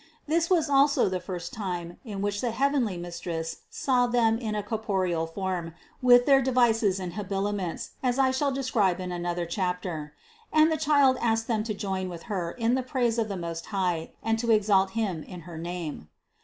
[0.27, 4.63] This was also the first time, in which the heavenly Mistress saw them in a
[4.63, 10.07] corporeal form with their devises and habili ments, as I shall describe in another chapter
[10.51, 10.55] (Ch.
[10.55, 13.37] XXIII) and the Child asked them to join with Her in the praise of the
[13.37, 16.09] Most High and to exalt Him in her name.